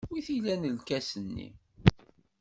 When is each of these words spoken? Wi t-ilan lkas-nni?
Wi 0.09 0.21
t-ilan 0.25 0.63
lkas-nni? 0.75 1.49